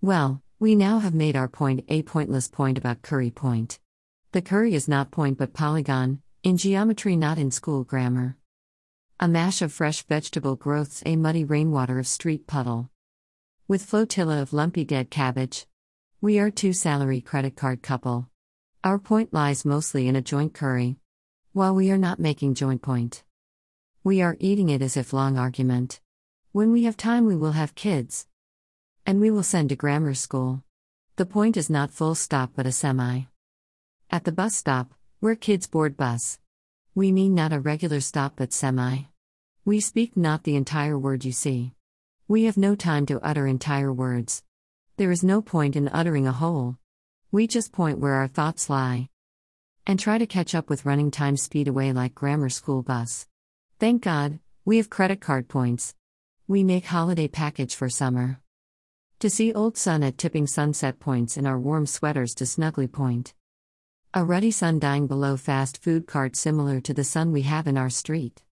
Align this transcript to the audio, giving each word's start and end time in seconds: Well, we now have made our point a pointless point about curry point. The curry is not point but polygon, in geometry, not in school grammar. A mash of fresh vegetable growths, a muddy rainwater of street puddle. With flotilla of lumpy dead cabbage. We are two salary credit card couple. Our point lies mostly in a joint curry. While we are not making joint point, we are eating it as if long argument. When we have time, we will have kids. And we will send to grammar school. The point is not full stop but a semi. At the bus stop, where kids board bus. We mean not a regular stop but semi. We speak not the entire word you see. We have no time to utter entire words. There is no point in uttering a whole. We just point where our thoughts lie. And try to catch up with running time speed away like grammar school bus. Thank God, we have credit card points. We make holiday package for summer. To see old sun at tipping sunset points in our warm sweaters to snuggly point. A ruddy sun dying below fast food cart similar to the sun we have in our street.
Well, 0.00 0.42
we 0.60 0.76
now 0.76 1.00
have 1.00 1.12
made 1.12 1.34
our 1.34 1.48
point 1.48 1.84
a 1.88 2.02
pointless 2.02 2.46
point 2.46 2.78
about 2.78 3.02
curry 3.02 3.32
point. 3.32 3.80
The 4.30 4.40
curry 4.40 4.74
is 4.74 4.86
not 4.86 5.10
point 5.10 5.38
but 5.38 5.52
polygon, 5.52 6.22
in 6.44 6.56
geometry, 6.56 7.16
not 7.16 7.36
in 7.36 7.50
school 7.50 7.82
grammar. 7.82 8.36
A 9.18 9.26
mash 9.26 9.60
of 9.60 9.72
fresh 9.72 10.02
vegetable 10.04 10.54
growths, 10.54 11.02
a 11.04 11.16
muddy 11.16 11.42
rainwater 11.42 11.98
of 11.98 12.06
street 12.06 12.46
puddle. 12.46 12.90
With 13.66 13.84
flotilla 13.84 14.40
of 14.40 14.52
lumpy 14.52 14.84
dead 14.84 15.10
cabbage. 15.10 15.66
We 16.20 16.38
are 16.38 16.52
two 16.52 16.72
salary 16.72 17.20
credit 17.20 17.56
card 17.56 17.82
couple. 17.82 18.28
Our 18.84 19.00
point 19.00 19.34
lies 19.34 19.64
mostly 19.64 20.06
in 20.06 20.14
a 20.14 20.22
joint 20.22 20.54
curry. 20.54 20.98
While 21.52 21.74
we 21.74 21.90
are 21.90 21.98
not 21.98 22.20
making 22.20 22.54
joint 22.54 22.82
point, 22.82 23.24
we 24.04 24.22
are 24.22 24.36
eating 24.38 24.68
it 24.68 24.80
as 24.80 24.96
if 24.96 25.12
long 25.12 25.36
argument. 25.36 25.98
When 26.52 26.70
we 26.70 26.84
have 26.84 26.96
time, 26.96 27.26
we 27.26 27.34
will 27.34 27.52
have 27.52 27.74
kids. 27.74 28.27
And 29.08 29.22
we 29.22 29.30
will 29.30 29.42
send 29.42 29.70
to 29.70 29.74
grammar 29.74 30.12
school. 30.12 30.62
The 31.16 31.24
point 31.24 31.56
is 31.56 31.70
not 31.70 31.90
full 31.90 32.14
stop 32.14 32.50
but 32.54 32.66
a 32.66 32.72
semi. 32.72 33.22
At 34.10 34.24
the 34.24 34.32
bus 34.32 34.54
stop, 34.54 34.92
where 35.20 35.34
kids 35.34 35.66
board 35.66 35.96
bus. 35.96 36.38
We 36.94 37.10
mean 37.10 37.34
not 37.34 37.54
a 37.54 37.58
regular 37.58 38.00
stop 38.00 38.34
but 38.36 38.52
semi. 38.52 39.04
We 39.64 39.80
speak 39.80 40.14
not 40.14 40.44
the 40.44 40.56
entire 40.56 40.98
word 40.98 41.24
you 41.24 41.32
see. 41.32 41.72
We 42.28 42.44
have 42.44 42.58
no 42.58 42.74
time 42.74 43.06
to 43.06 43.18
utter 43.22 43.46
entire 43.46 43.90
words. 43.90 44.42
There 44.98 45.10
is 45.10 45.24
no 45.24 45.40
point 45.40 45.74
in 45.74 45.88
uttering 45.88 46.26
a 46.26 46.32
whole. 46.32 46.76
We 47.32 47.46
just 47.46 47.72
point 47.72 48.00
where 48.00 48.16
our 48.16 48.28
thoughts 48.28 48.68
lie. 48.68 49.08
And 49.86 49.98
try 49.98 50.18
to 50.18 50.26
catch 50.26 50.54
up 50.54 50.68
with 50.68 50.84
running 50.84 51.10
time 51.10 51.38
speed 51.38 51.66
away 51.66 51.94
like 51.94 52.14
grammar 52.14 52.50
school 52.50 52.82
bus. 52.82 53.26
Thank 53.80 54.02
God, 54.02 54.38
we 54.66 54.76
have 54.76 54.90
credit 54.90 55.22
card 55.22 55.48
points. 55.48 55.94
We 56.46 56.62
make 56.62 56.84
holiday 56.84 57.28
package 57.28 57.74
for 57.74 57.88
summer. 57.88 58.42
To 59.20 59.28
see 59.28 59.52
old 59.52 59.76
sun 59.76 60.04
at 60.04 60.16
tipping 60.16 60.46
sunset 60.46 61.00
points 61.00 61.36
in 61.36 61.44
our 61.44 61.58
warm 61.58 61.86
sweaters 61.86 62.36
to 62.36 62.44
snuggly 62.44 62.90
point. 62.90 63.34
A 64.14 64.24
ruddy 64.24 64.52
sun 64.52 64.78
dying 64.78 65.08
below 65.08 65.36
fast 65.36 65.82
food 65.82 66.06
cart 66.06 66.36
similar 66.36 66.80
to 66.82 66.94
the 66.94 67.02
sun 67.02 67.32
we 67.32 67.42
have 67.42 67.66
in 67.66 67.76
our 67.76 67.90
street. 67.90 68.44